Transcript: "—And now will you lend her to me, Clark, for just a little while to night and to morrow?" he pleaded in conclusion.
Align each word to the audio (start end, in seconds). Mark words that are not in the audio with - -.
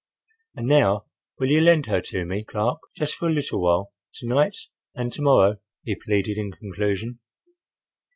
"—And 0.55 0.65
now 0.65 1.05
will 1.37 1.51
you 1.51 1.61
lend 1.61 1.85
her 1.85 2.01
to 2.01 2.25
me, 2.25 2.43
Clark, 2.43 2.79
for 2.81 2.97
just 3.05 3.21
a 3.21 3.25
little 3.27 3.61
while 3.61 3.93
to 4.15 4.25
night 4.27 4.57
and 4.95 5.13
to 5.13 5.21
morrow?" 5.21 5.57
he 5.83 5.93
pleaded 5.93 6.39
in 6.39 6.53
conclusion. 6.53 7.19